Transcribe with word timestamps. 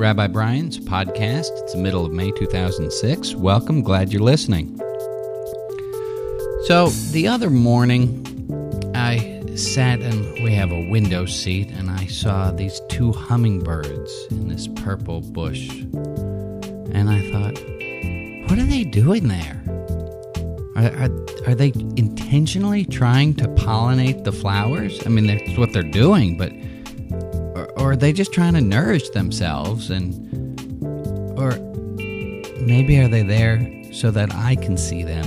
Rabbi 0.00 0.28
Brian's 0.28 0.78
podcast. 0.78 1.50
It's 1.60 1.74
the 1.74 1.78
middle 1.78 2.06
of 2.06 2.12
May 2.14 2.30
2006. 2.30 3.34
Welcome, 3.34 3.82
glad 3.82 4.10
you're 4.10 4.22
listening. 4.22 4.78
So, 6.64 6.88
the 7.10 7.28
other 7.28 7.50
morning, 7.50 8.26
I 8.94 9.44
sat 9.56 10.00
and 10.00 10.42
we 10.42 10.54
have 10.54 10.72
a 10.72 10.88
window 10.88 11.26
seat, 11.26 11.70
and 11.72 11.90
I 11.90 12.06
saw 12.06 12.50
these 12.50 12.80
two 12.88 13.12
hummingbirds 13.12 14.28
in 14.30 14.48
this 14.48 14.68
purple 14.68 15.20
bush. 15.20 15.68
And 15.68 17.10
I 17.10 17.30
thought, 17.30 18.48
what 18.48 18.58
are 18.58 18.70
they 18.70 18.84
doing 18.84 19.28
there? 19.28 19.62
Are, 20.76 20.96
are, 20.96 21.50
are 21.50 21.54
they 21.54 21.74
intentionally 21.96 22.86
trying 22.86 23.34
to 23.34 23.48
pollinate 23.48 24.24
the 24.24 24.32
flowers? 24.32 24.98
I 25.04 25.10
mean, 25.10 25.26
that's 25.26 25.58
what 25.58 25.74
they're 25.74 25.82
doing, 25.82 26.38
but 26.38 26.52
or 27.80 27.92
are 27.92 27.96
they 27.96 28.12
just 28.12 28.32
trying 28.32 28.52
to 28.54 28.60
nourish 28.60 29.08
themselves 29.10 29.90
and 29.90 30.12
or 31.38 31.52
maybe 32.60 32.98
are 32.98 33.08
they 33.08 33.22
there 33.22 33.58
so 33.92 34.10
that 34.10 34.34
I 34.34 34.56
can 34.56 34.76
see 34.76 35.02
them 35.02 35.24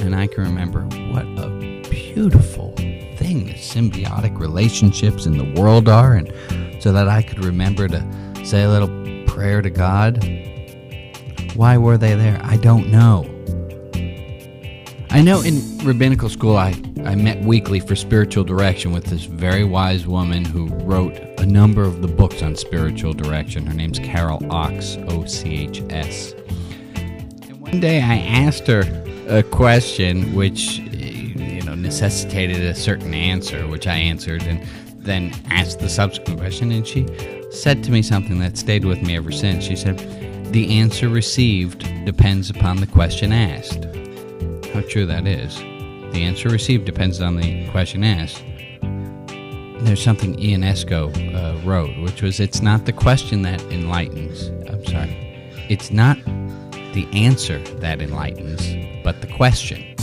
and 0.00 0.16
I 0.16 0.26
can 0.26 0.42
remember 0.42 0.82
what 1.12 1.24
a 1.38 1.48
beautiful 1.88 2.74
thing 3.16 3.46
the 3.46 3.54
symbiotic 3.54 4.38
relationships 4.38 5.24
in 5.24 5.38
the 5.38 5.60
world 5.60 5.88
are 5.88 6.14
and 6.14 6.82
so 6.82 6.92
that 6.92 7.08
I 7.08 7.22
could 7.22 7.44
remember 7.44 7.86
to 7.86 8.44
say 8.44 8.64
a 8.64 8.68
little 8.68 8.88
prayer 9.26 9.62
to 9.62 9.70
God. 9.70 10.22
Why 11.54 11.78
were 11.78 11.96
they 11.96 12.16
there? 12.16 12.40
I 12.42 12.56
don't 12.56 12.90
know. 12.90 13.28
I 15.10 15.22
know 15.22 15.42
in 15.42 15.78
rabbinical 15.78 16.28
school 16.28 16.56
I, 16.56 16.74
I 17.04 17.14
met 17.14 17.42
weekly 17.44 17.78
for 17.78 17.94
spiritual 17.94 18.42
direction 18.44 18.90
with 18.90 19.04
this 19.04 19.24
very 19.24 19.62
wise 19.62 20.06
woman 20.06 20.44
who 20.44 20.66
wrote 20.84 21.31
a 21.42 21.46
number 21.46 21.82
of 21.82 22.02
the 22.02 22.08
books 22.08 22.40
on 22.40 22.54
spiritual 22.54 23.12
direction. 23.12 23.66
Her 23.66 23.74
name's 23.74 23.98
Carol 23.98 24.38
Ochs, 24.42 24.96
O 25.10 25.26
C 25.26 25.56
H 25.56 25.82
S. 25.90 26.34
And 26.94 27.60
one 27.60 27.80
day 27.80 28.00
I 28.00 28.18
asked 28.18 28.68
her 28.68 28.82
a 29.26 29.42
question 29.42 30.36
which 30.36 30.78
eh, 30.78 31.32
you 31.34 31.62
know 31.62 31.74
necessitated 31.74 32.62
a 32.62 32.74
certain 32.76 33.12
answer, 33.12 33.66
which 33.66 33.88
I 33.88 33.96
answered, 33.96 34.44
and 34.44 34.64
then 35.04 35.34
asked 35.50 35.80
the 35.80 35.88
subsequent 35.88 36.38
question, 36.38 36.70
and 36.70 36.86
she 36.86 37.08
said 37.50 37.82
to 37.84 37.90
me 37.90 38.02
something 38.02 38.38
that 38.38 38.56
stayed 38.56 38.84
with 38.84 39.02
me 39.02 39.16
ever 39.16 39.32
since. 39.32 39.64
She 39.64 39.74
said, 39.74 39.98
The 40.52 40.78
answer 40.78 41.08
received 41.08 41.80
depends 42.04 42.50
upon 42.50 42.76
the 42.76 42.86
question 42.86 43.32
asked 43.32 43.84
how 44.72 44.82
true 44.82 45.06
that 45.06 45.26
is. 45.26 45.56
The 46.12 46.22
answer 46.22 46.48
received 46.50 46.84
depends 46.84 47.20
on 47.20 47.34
the 47.34 47.68
question 47.70 48.04
asked. 48.04 48.44
There's 49.82 50.02
something 50.02 50.36
Ionesco 50.36 51.34
uh, 51.34 51.58
wrote, 51.66 51.98
which 51.98 52.22
was 52.22 52.38
It's 52.38 52.62
not 52.62 52.86
the 52.86 52.92
question 52.92 53.42
that 53.42 53.60
enlightens. 53.62 54.48
I'm 54.70 54.84
sorry. 54.86 55.16
It's 55.68 55.90
not 55.90 56.16
the 56.94 57.08
answer 57.12 57.58
that 57.80 58.00
enlightens, 58.00 58.62
but 59.02 59.20
the 59.20 59.26
question. 59.26 59.94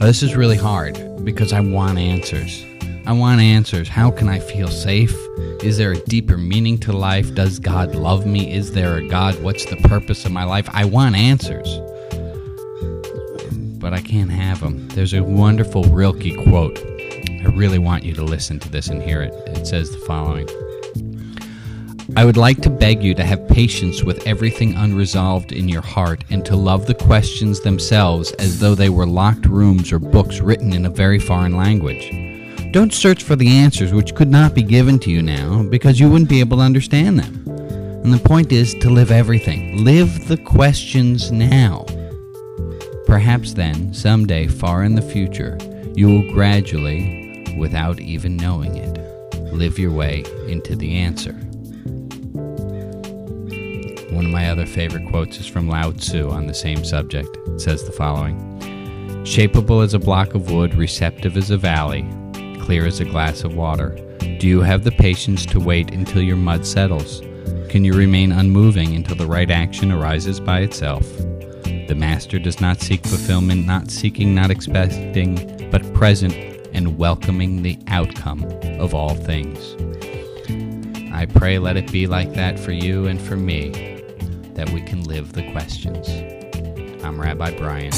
Oh, 0.00 0.06
this 0.06 0.22
is 0.22 0.36
really 0.36 0.56
hard 0.56 1.24
because 1.24 1.52
I 1.52 1.60
want 1.60 1.98
answers. 1.98 2.64
I 3.04 3.12
want 3.12 3.40
answers. 3.40 3.88
How 3.88 4.10
can 4.10 4.28
I 4.28 4.38
feel 4.38 4.68
safe? 4.68 5.14
Is 5.62 5.76
there 5.76 5.92
a 5.92 6.00
deeper 6.04 6.36
meaning 6.36 6.78
to 6.78 6.92
life? 6.92 7.34
Does 7.34 7.58
God 7.58 7.94
love 7.94 8.26
me? 8.26 8.52
Is 8.54 8.72
there 8.72 8.96
a 8.96 9.08
God? 9.08 9.42
What's 9.42 9.64
the 9.64 9.76
purpose 9.76 10.24
of 10.24 10.32
my 10.32 10.44
life? 10.44 10.68
I 10.72 10.84
want 10.84 11.16
answers 11.16 11.80
but 13.86 13.92
I 13.92 14.00
can't 14.00 14.32
have 14.32 14.60
them. 14.62 14.88
There's 14.88 15.14
a 15.14 15.22
wonderful 15.22 15.84
Rilke 15.84 16.36
quote. 16.48 16.95
Really 17.56 17.78
want 17.78 18.04
you 18.04 18.12
to 18.12 18.22
listen 18.22 18.58
to 18.58 18.68
this 18.68 18.88
and 18.88 19.02
hear 19.02 19.22
it. 19.22 19.32
It 19.48 19.66
says 19.66 19.90
the 19.90 19.96
following 19.96 20.46
I 22.14 22.26
would 22.26 22.36
like 22.36 22.60
to 22.60 22.70
beg 22.70 23.02
you 23.02 23.14
to 23.14 23.24
have 23.24 23.48
patience 23.48 24.04
with 24.04 24.26
everything 24.26 24.74
unresolved 24.74 25.52
in 25.52 25.66
your 25.66 25.80
heart 25.80 26.22
and 26.28 26.44
to 26.44 26.54
love 26.54 26.86
the 26.86 26.94
questions 26.94 27.60
themselves 27.60 28.32
as 28.32 28.60
though 28.60 28.74
they 28.74 28.90
were 28.90 29.06
locked 29.06 29.46
rooms 29.46 29.90
or 29.90 29.98
books 29.98 30.40
written 30.40 30.74
in 30.74 30.84
a 30.84 30.90
very 30.90 31.18
foreign 31.18 31.56
language. 31.56 32.10
Don't 32.72 32.92
search 32.92 33.22
for 33.22 33.36
the 33.36 33.48
answers 33.48 33.94
which 33.94 34.14
could 34.14 34.30
not 34.30 34.54
be 34.54 34.62
given 34.62 34.98
to 34.98 35.10
you 35.10 35.22
now 35.22 35.62
because 35.62 35.98
you 35.98 36.10
wouldn't 36.10 36.28
be 36.28 36.40
able 36.40 36.58
to 36.58 36.62
understand 36.62 37.18
them. 37.18 37.42
And 38.04 38.12
the 38.12 38.28
point 38.28 38.52
is 38.52 38.74
to 38.74 38.90
live 38.90 39.10
everything. 39.10 39.82
Live 39.82 40.28
the 40.28 40.36
questions 40.36 41.32
now. 41.32 41.86
Perhaps 43.06 43.54
then, 43.54 43.94
someday 43.94 44.46
far 44.46 44.84
in 44.84 44.94
the 44.94 45.00
future, 45.00 45.56
you 45.94 46.08
will 46.08 46.32
gradually, 46.32 47.25
without 47.56 48.00
even 48.00 48.36
knowing 48.36 48.76
it, 48.76 48.98
live 49.52 49.78
your 49.78 49.92
way 49.92 50.24
into 50.48 50.76
the 50.76 50.96
answer. 50.96 51.32
One 54.14 54.26
of 54.26 54.30
my 54.30 54.48
other 54.48 54.66
favorite 54.66 55.08
quotes 55.08 55.38
is 55.38 55.46
from 55.46 55.68
Lao 55.68 55.90
Tzu 55.90 56.30
on 56.30 56.46
the 56.46 56.54
same 56.54 56.84
subject. 56.84 57.36
It 57.48 57.60
says 57.60 57.84
the 57.84 57.92
following 57.92 58.38
Shapeable 59.24 59.84
as 59.84 59.92
a 59.92 59.98
block 59.98 60.34
of 60.34 60.50
wood, 60.50 60.74
receptive 60.74 61.36
as 61.36 61.50
a 61.50 61.56
valley, 61.56 62.08
clear 62.60 62.86
as 62.86 63.00
a 63.00 63.04
glass 63.04 63.42
of 63.44 63.56
water. 63.56 63.90
Do 64.38 64.46
you 64.46 64.60
have 64.60 64.84
the 64.84 64.92
patience 64.92 65.44
to 65.46 65.60
wait 65.60 65.90
until 65.90 66.22
your 66.22 66.36
mud 66.36 66.64
settles? 66.64 67.20
Can 67.68 67.84
you 67.84 67.92
remain 67.92 68.32
unmoving 68.32 68.94
until 68.94 69.16
the 69.16 69.26
right 69.26 69.50
action 69.50 69.90
arises 69.90 70.40
by 70.40 70.60
itself? 70.60 71.04
The 71.64 71.96
Master 71.96 72.38
does 72.38 72.60
not 72.60 72.80
seek 72.80 73.04
fulfillment, 73.04 73.66
not 73.66 73.90
seeking, 73.90 74.34
not 74.34 74.50
expecting, 74.50 75.68
but 75.70 75.92
present 75.92 76.55
and 76.76 76.98
welcoming 76.98 77.62
the 77.62 77.78
outcome 77.86 78.44
of 78.78 78.94
all 78.94 79.14
things. 79.14 79.74
I 81.10 81.24
pray 81.24 81.58
let 81.58 81.78
it 81.78 81.90
be 81.90 82.06
like 82.06 82.34
that 82.34 82.60
for 82.60 82.72
you 82.72 83.06
and 83.06 83.18
for 83.18 83.34
me, 83.34 84.02
that 84.52 84.68
we 84.70 84.82
can 84.82 85.02
live 85.04 85.32
the 85.32 85.50
questions. 85.52 86.06
I'm 87.02 87.18
Rabbi 87.18 87.56
Brian. 87.56 87.92